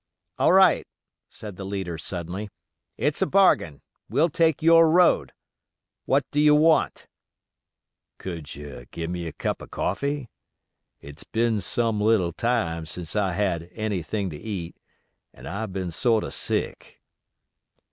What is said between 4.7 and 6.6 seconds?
road. What do you